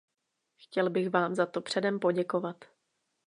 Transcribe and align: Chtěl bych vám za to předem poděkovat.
Chtěl 0.57 0.89
bych 0.89 1.09
vám 1.09 1.35
za 1.35 1.45
to 1.45 1.61
předem 1.61 1.99
poděkovat. 1.99 2.65